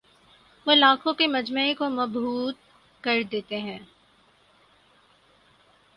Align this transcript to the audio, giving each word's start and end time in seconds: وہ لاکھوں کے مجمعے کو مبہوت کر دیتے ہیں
وہ 0.67 0.75
لاکھوں 0.75 1.13
کے 1.13 1.27
مجمعے 1.27 1.73
کو 1.73 1.89
مبہوت 1.89 2.55
کر 3.03 3.21
دیتے 3.31 3.59
ہیں 3.59 3.79